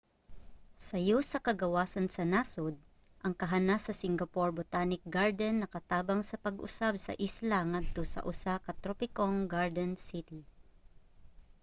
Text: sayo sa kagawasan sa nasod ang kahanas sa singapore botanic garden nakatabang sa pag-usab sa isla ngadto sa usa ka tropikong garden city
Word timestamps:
sayo 0.87 1.19
sa 1.31 1.37
kagawasan 1.47 2.07
sa 2.11 2.23
nasod 2.33 2.73
ang 3.23 3.33
kahanas 3.41 3.81
sa 3.85 3.97
singapore 4.01 4.49
botanic 4.59 5.01
garden 5.15 5.55
nakatabang 5.61 6.21
sa 6.25 6.41
pag-usab 6.45 6.93
sa 7.01 7.13
isla 7.27 7.59
ngadto 7.71 8.01
sa 8.13 8.21
usa 8.31 8.53
ka 8.65 8.71
tropikong 8.83 9.37
garden 9.53 9.91
city 10.07 10.41